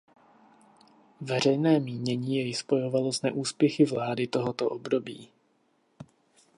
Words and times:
Veřejné 1.21 1.79
mínění 1.79 2.35
jej 2.35 2.53
spojovalo 2.53 3.13
s 3.13 3.21
neúspěchy 3.21 3.85
vlády 3.85 4.27
tohoto 4.27 4.69
období. 4.69 5.29